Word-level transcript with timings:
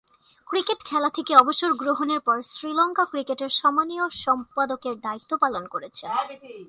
Cricket 0.47 0.79
খেলা 0.83 1.09
থেকে 1.09 1.33
অবসর 1.35 1.71
গ্রহণের 1.73 2.19
পর 2.19 2.37
শ্রীলঙ্কা 2.51 3.05
ক্রিকেটের 3.05 3.51
সম্মানীয় 3.61 4.05
সম্পাদকের 4.25 4.95
দায়িত্ব 4.99 5.31
পালন 5.37 5.63
করেছেন। 5.67 6.09